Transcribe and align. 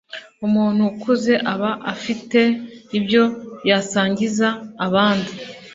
Umuntu 0.45 0.81
ukuze 0.91 1.33
aba 1.53 1.71
afite 1.93 2.39
ibyo 2.97 3.23
yasangiza 3.69 4.47
abandi 4.85 5.31